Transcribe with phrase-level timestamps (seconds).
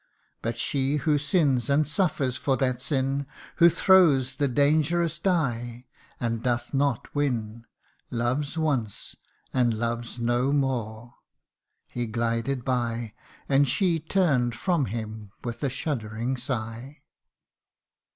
[0.41, 5.85] But she who sins, and suffers for that sin, Who throws the dangerous die,
[6.19, 7.67] and doth not win
[8.09, 9.15] Loves once
[9.53, 11.17] and loves no more!'
[11.93, 13.13] He glided by,
[13.47, 17.03] And she turn'd from him with a shuddering sigh.